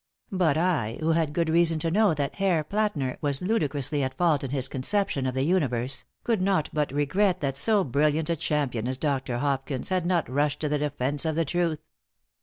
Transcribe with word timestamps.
But 0.31 0.57
I, 0.57 0.97
who 0.99 1.11
had 1.11 1.31
good 1.31 1.47
reason 1.47 1.77
to 1.81 1.91
know 1.91 2.15
that 2.15 2.37
Herr 2.37 2.63
Plätner 2.63 3.17
was 3.21 3.39
ludicrously 3.39 4.01
at 4.01 4.15
fault 4.15 4.43
in 4.43 4.49
his 4.49 4.67
conception 4.67 5.27
of 5.27 5.35
the 5.35 5.43
universe, 5.43 6.05
could 6.23 6.41
not 6.41 6.71
but 6.73 6.91
regret 6.91 7.39
that 7.41 7.55
so 7.55 7.83
brilliant 7.83 8.27
a 8.31 8.35
champion 8.35 8.87
as 8.87 8.97
Dr. 8.97 9.37
Hopkins 9.37 9.89
had 9.89 10.07
not 10.07 10.27
rushed 10.27 10.59
to 10.61 10.69
the 10.69 10.79
defense 10.79 11.23
of 11.23 11.35
the 11.35 11.45
truth. 11.45 11.81